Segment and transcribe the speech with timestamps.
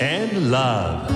[0.00, 1.08] love.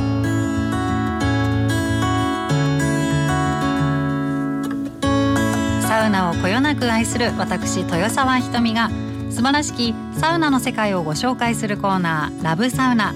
[5.83, 8.91] サウナをこよなく愛する私豊沢ひとみが
[9.31, 13.13] 素晴らしきサウナの世界をご紹介するコーナーラブサウナ。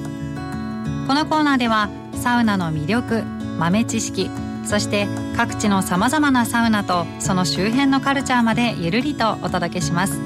[1.09, 3.23] このコーナーではサウナの魅力
[3.59, 4.31] 豆知識
[4.65, 5.07] そして
[5.37, 10.21] 各地のさまざまなサウナとその周辺のカルチャーまでゆるりとお届けします。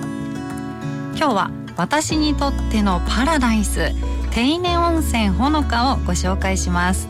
[1.17, 3.93] 今日は私にとってのパラダイス。
[4.31, 7.09] 手稲温泉ほのかをご紹介します。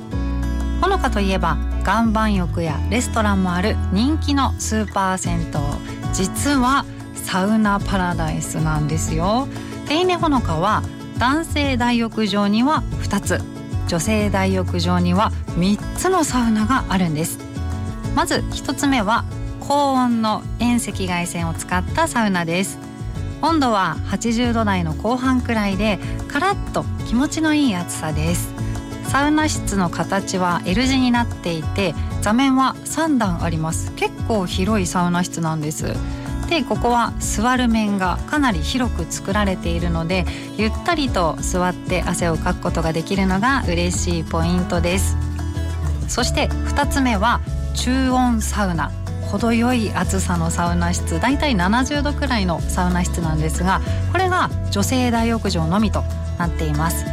[0.81, 5.47] ほのかといえば岩盤浴やレストランもある人気のスーパー銭湯。
[6.13, 6.85] 実は
[7.15, 9.49] サウナパラダイスなんですよ。
[9.87, 10.83] 手稲ほのかは
[11.19, 13.41] 男性大浴場には2つ。
[13.87, 17.39] 女性大浴場には3つのサウナがあるんです。
[18.15, 19.25] まず1つ目は
[19.61, 22.79] 高温の遠赤外線を使ったサウナです。
[23.43, 28.53] 温度は80度台の後半くらいでカラッと気持ちのいい暑さです。
[29.09, 33.93] サウナ室の形は L 字になっていて座面は3段あります。
[33.97, 35.95] 結構広いサウナ室なんです。
[36.49, 45.17] でここは座る面がかなり広く作られているのでゆったりと座って汗をかくことができるのが嬉しいポイントです。
[46.09, 47.41] そして2つ目は
[47.75, 48.91] 中温サウナ。
[49.31, 56.03] 程よい暑さのサウナ室だいたい70度くらいのサウナ室なんですがこれが女性大浴場のみと
[56.39, 57.05] なっています。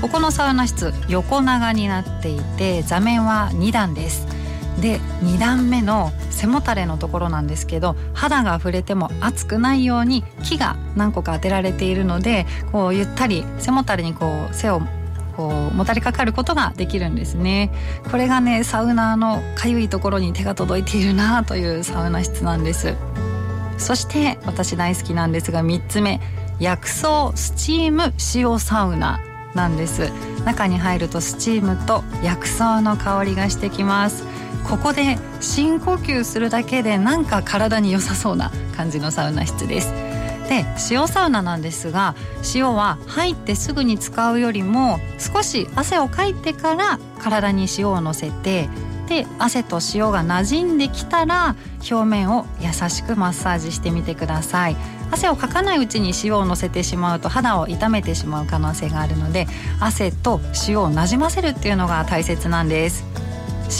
[0.00, 4.26] ここのサウナ室横長になっていて座面は2段です。
[4.80, 14.82] で2段目の背もたれのところなんですけど肌が触れても熱くないように木が何個か当てられているのでこうゆったり背もたれにこう背を
[15.36, 17.70] こうもたれかかることができるんですね。
[18.10, 22.94] これがねサウナーのかゆいところに手が届いているなというサウナ室なんです。
[23.78, 26.20] そして私大好きなんですが3つ目。
[26.60, 29.20] 薬草スチーム塩サウナ
[29.54, 30.10] なんです。
[30.44, 34.24] 中に入るとスチームと薬草の香りがしてきます。
[34.64, 39.92] ここで深呼吸するだけでなんか体に良さそうな感じのサウナ室です。
[40.48, 42.14] で塩サウナなんですが
[42.54, 48.68] 塩は入ってすぐに使うよりも少し汗をかいてから体に塩をのせて
[49.08, 51.56] で汗と塩が馴染んできたら
[51.90, 54.76] 表面を優しくマッサージしてみてください。
[55.10, 59.46] 汗をかかないうちに塩をのせてしまうと肌を痛めてしまう可能性があるので
[59.78, 63.04] 汗と塩をなじませるっていうのが大切なんです。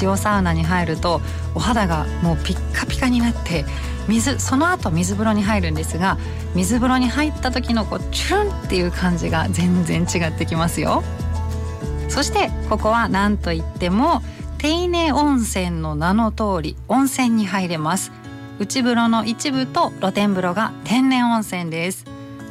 [0.03, 1.21] 塩サウナに入ると
[1.55, 3.65] お肌がもうピッカピカになって
[4.09, 6.19] 水その後水風呂に入るんですが
[6.55, 11.03] 水風呂に入った時のこうチュンっていう感じが全然違ってきますよ。
[12.09, 14.23] そしてここは何といっても
[14.59, 18.13] 手稲温泉の名の通り温泉に入れます。
[18.59, 22.05] 内風呂の一部と露天風呂が天然温泉です。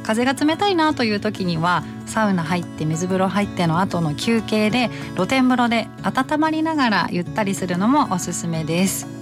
[0.04, 9.13] 風が冷たいなという時にはサウナ入って水風呂入っての後の休憩で露天風呂で温まりながらゆったりするのもおすすめです。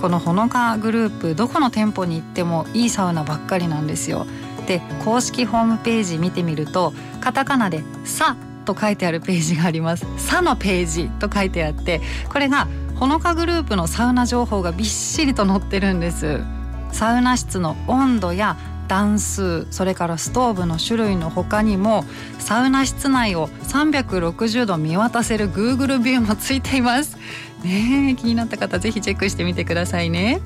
[0.00, 4.26] このほのかグループどこの店舗に行ってもいいサウナばっかりなんですよ。
[4.66, 16.40] で公式ホームページ見てみるとカタカナで「さ」と書いてあるページがあります「さ」のページと書いてあってこれがほのかグループのサウナ情報がびっしりと載ってるんです。
[16.92, 18.56] サウナ室の温度や
[18.90, 22.04] 段数それからストーブの種類の他にも
[22.40, 27.16] サウナ室内を360度見渡せる Google ビューもついています。
[27.62, 30.40] ね気になった方ぜひチェックしてみてくださいね。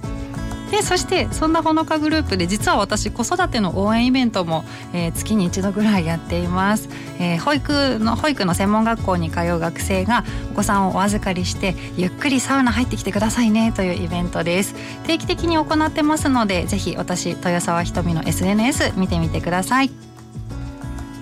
[0.74, 6.88] でそしてそんなほのかグループで実は私子育ての応援イベントも、えー、月に一度ぐらいやっています、
[7.20, 14.74] えー、保育の保育の専門学校に通う学生がお子さんをお預かりしてゆっくりサウナ入ってきてくださいねというイベントです。
[15.06, 19.92] 定期的に行ってますのでぜひ私豊沢ひとみの SNS 見てみてください。